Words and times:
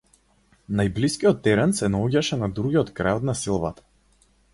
Најблискиот 0.77 1.43
терен 1.47 1.75
се 1.79 1.89
наоѓаше 1.95 2.39
на 2.45 2.49
другиот 2.61 2.91
крај 3.01 3.19
од 3.21 3.29
населбата. 3.31 3.87